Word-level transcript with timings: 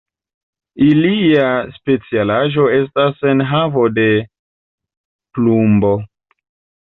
Ilia 0.85 1.49
specialaĵo 1.73 2.65
estas 2.77 3.21
enhavo 3.33 3.85
de 3.99 4.07
plumbo. 5.37 5.93